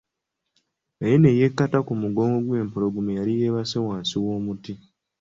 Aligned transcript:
Naye 0.97 1.15
ne 1.19 1.31
yekkata 1.39 1.79
ku 1.87 1.93
mugongo 2.01 2.37
gw'empologoma 2.45 3.09
eyali 3.11 3.33
yeebase 3.39 3.77
wansi 3.87 4.15
w'omuti. 4.23 4.73